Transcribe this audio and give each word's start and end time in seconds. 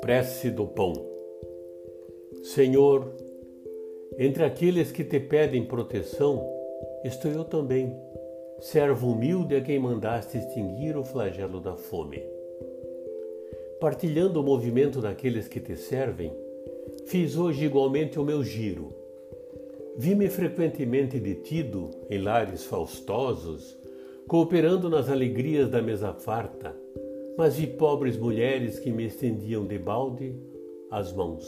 Prece 0.00 0.50
do 0.50 0.66
Pão 0.66 0.92
Senhor, 2.42 3.12
entre 4.18 4.44
aqueles 4.44 4.90
que 4.92 5.04
te 5.04 5.20
pedem 5.20 5.64
proteção, 5.64 6.44
estou 7.04 7.30
eu 7.30 7.44
também, 7.44 7.96
servo 8.60 9.12
humilde 9.12 9.54
a 9.54 9.60
quem 9.60 9.78
mandaste 9.78 10.38
extinguir 10.38 10.96
o 10.96 11.04
flagelo 11.04 11.60
da 11.60 11.76
fome. 11.76 12.22
Partilhando 13.80 14.40
o 14.40 14.42
movimento 14.42 15.00
daqueles 15.00 15.48
que 15.48 15.60
te 15.60 15.76
servem, 15.76 16.32
fiz 17.06 17.36
hoje 17.36 17.64
igualmente 17.64 18.18
o 18.18 18.24
meu 18.24 18.44
giro. 18.44 18.92
Vi-me 19.96 20.28
frequentemente 20.28 21.20
detido 21.20 21.90
em 22.10 22.18
lares 22.18 22.64
faustosos, 22.64 23.81
cooperando 24.28 24.88
nas 24.88 25.08
alegrias 25.08 25.68
da 25.68 25.82
mesa 25.82 26.12
farta, 26.12 26.74
mas 27.36 27.56
vi 27.56 27.66
pobres 27.66 28.16
mulheres 28.16 28.78
que 28.78 28.90
me 28.90 29.06
estendiam 29.06 29.66
de 29.66 29.78
balde 29.78 30.34
as 30.90 31.12
mãos. 31.12 31.46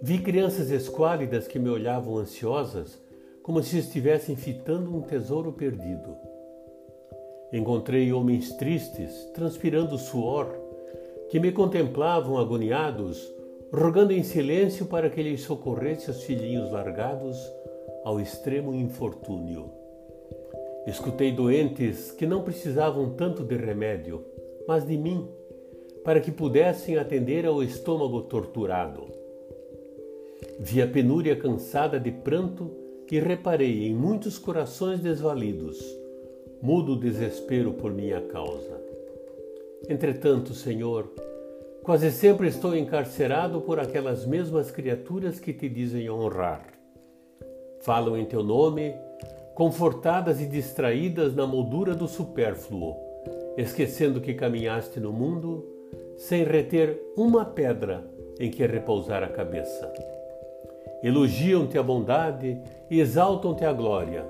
Vi 0.00 0.18
crianças 0.18 0.70
esquálidas 0.70 1.46
que 1.46 1.58
me 1.58 1.68
olhavam 1.68 2.16
ansiosas, 2.16 3.00
como 3.42 3.62
se 3.62 3.78
estivessem 3.78 4.36
fitando 4.36 4.94
um 4.94 5.00
tesouro 5.00 5.52
perdido. 5.52 6.16
Encontrei 7.52 8.12
homens 8.12 8.52
tristes, 8.56 9.30
transpirando 9.34 9.98
suor, 9.98 10.48
que 11.28 11.40
me 11.40 11.52
contemplavam 11.52 12.38
agoniados, 12.38 13.32
rogando 13.72 14.12
em 14.12 14.22
silêncio 14.22 14.86
para 14.86 15.08
que 15.08 15.22
lhes 15.22 15.42
socorresse 15.42 16.10
os 16.10 16.22
filhinhos 16.22 16.70
largados 16.70 17.38
ao 18.04 18.20
extremo 18.20 18.74
infortúnio. 18.74 19.81
Escutei 20.86 21.30
doentes 21.30 22.10
que 22.10 22.26
não 22.26 22.42
precisavam 22.42 23.10
tanto 23.10 23.44
de 23.44 23.56
remédio, 23.56 24.24
mas 24.66 24.86
de 24.86 24.96
mim, 24.96 25.28
para 26.04 26.20
que 26.20 26.30
pudessem 26.32 26.96
atender 26.96 27.46
ao 27.46 27.62
estômago 27.62 28.22
torturado. 28.22 29.06
Vi 30.58 30.82
a 30.82 30.86
penúria 30.86 31.36
cansada 31.36 32.00
de 32.00 32.10
pranto 32.10 32.70
e 33.10 33.20
reparei 33.20 33.86
em 33.86 33.94
muitos 33.94 34.38
corações 34.38 35.00
desvalidos, 35.00 35.78
mudo 36.62 36.96
desespero 36.96 37.74
por 37.74 37.92
minha 37.92 38.22
causa. 38.22 38.80
Entretanto, 39.86 40.54
Senhor, 40.54 41.12
quase 41.82 42.10
sempre 42.10 42.48
estou 42.48 42.74
encarcerado 42.74 43.60
por 43.60 43.78
aquelas 43.78 44.24
mesmas 44.24 44.70
criaturas 44.70 45.38
que 45.38 45.52
te 45.52 45.68
dizem 45.68 46.08
honrar. 46.08 46.66
Falam 47.80 48.16
em 48.16 48.24
teu 48.24 48.42
nome, 48.42 48.94
confortadas 49.62 50.40
e 50.40 50.46
distraídas 50.46 51.36
na 51.36 51.46
moldura 51.46 51.94
do 51.94 52.08
supérfluo 52.08 52.96
esquecendo 53.56 54.20
que 54.20 54.34
caminhaste 54.34 54.98
no 54.98 55.12
mundo 55.12 55.64
sem 56.16 56.42
reter 56.42 57.00
uma 57.16 57.44
pedra 57.44 58.04
em 58.40 58.50
que 58.50 58.66
repousar 58.66 59.22
a 59.22 59.28
cabeça. 59.28 59.92
Elogiam-te 61.00 61.78
a 61.78 61.82
bondade 61.82 62.60
e 62.90 62.98
exaltam-te 62.98 63.64
a 63.64 63.72
glória, 63.72 64.26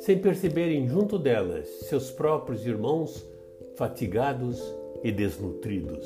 sem 0.00 0.18
perceberem 0.18 0.88
junto 0.88 1.20
delas 1.20 1.68
seus 1.88 2.10
próprios 2.10 2.66
irmãos 2.66 3.24
fatigados 3.76 4.60
e 5.04 5.12
desnutridos. 5.12 6.04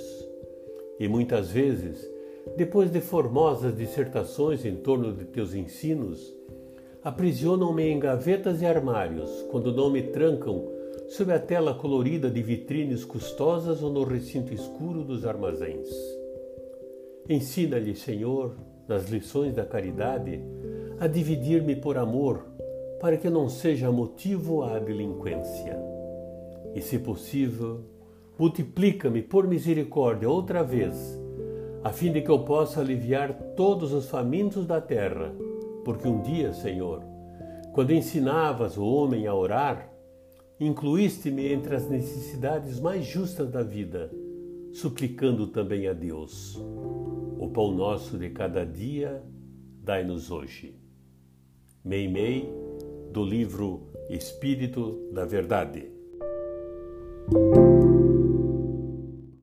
E 1.00 1.08
muitas 1.08 1.50
vezes, 1.50 2.06
depois 2.54 2.92
de 2.92 3.00
formosas 3.00 3.74
dissertações 3.74 4.62
em 4.66 4.76
torno 4.76 5.14
de 5.14 5.24
teus 5.24 5.54
ensinos, 5.54 6.36
aprisionam-me 7.02 7.84
em 7.84 7.98
gavetas 7.98 8.60
e 8.60 8.66
armários 8.66 9.30
quando 9.50 9.72
não 9.72 9.90
me 9.90 10.02
trancam 10.02 10.64
sob 11.08 11.32
a 11.32 11.38
tela 11.38 11.72
colorida 11.72 12.30
de 12.30 12.42
vitrines 12.42 13.04
custosas 13.04 13.82
ou 13.82 13.90
no 13.90 14.04
recinto 14.04 14.52
escuro 14.52 15.04
dos 15.04 15.24
armazéns. 15.24 15.88
Ensina-lhe, 17.28 17.94
Senhor, 17.94 18.54
nas 18.86 19.08
lições 19.08 19.54
da 19.54 19.64
caridade, 19.64 20.40
a 20.98 21.06
dividir-me 21.06 21.76
por 21.76 21.96
amor, 21.96 22.44
para 23.00 23.16
que 23.16 23.30
não 23.30 23.48
seja 23.48 23.92
motivo 23.92 24.62
à 24.62 24.78
delinquência. 24.78 25.78
E, 26.74 26.80
se 26.80 26.98
possível, 26.98 27.80
multiplica-me 28.38 29.22
por 29.22 29.46
misericórdia 29.46 30.28
outra 30.28 30.62
vez, 30.62 31.18
a 31.84 31.90
fim 31.90 32.12
de 32.12 32.20
que 32.20 32.30
eu 32.30 32.40
possa 32.40 32.80
aliviar 32.80 33.32
todos 33.56 33.92
os 33.92 34.08
famintos 34.08 34.66
da 34.66 34.80
terra, 34.80 35.32
porque 35.88 36.06
um 36.06 36.20
dia, 36.20 36.52
Senhor, 36.52 37.02
quando 37.72 37.94
ensinavas 37.94 38.76
o 38.76 38.84
homem 38.84 39.26
a 39.26 39.34
orar, 39.34 39.90
incluíste-me 40.60 41.50
entre 41.50 41.74
as 41.76 41.88
necessidades 41.88 42.78
mais 42.78 43.06
justas 43.06 43.50
da 43.50 43.62
vida, 43.62 44.10
suplicando 44.70 45.46
também 45.46 45.88
a 45.88 45.94
Deus. 45.94 46.56
O 47.38 47.48
pão 47.54 47.72
nosso 47.72 48.18
de 48.18 48.28
cada 48.28 48.66
dia, 48.66 49.22
dai-nos 49.82 50.30
hoje. 50.30 50.78
Meimei, 51.82 52.52
do 53.10 53.24
livro 53.24 53.88
Espírito 54.10 55.08
da 55.10 55.24
Verdade. 55.24 55.90